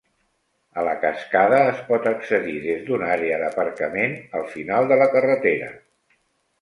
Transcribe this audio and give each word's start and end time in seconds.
A 0.81 0.85
la 0.87 0.93
cascada 1.01 1.59
es 1.73 1.83
pot 1.89 2.09
accedir 2.13 2.55
des 2.65 2.81
d'una 2.89 3.11
àrea 3.17 3.37
d'aparcament 3.43 4.17
al 4.41 4.49
final 4.55 4.91
de 4.93 4.99
la 5.05 5.09
carretera. 5.17 5.69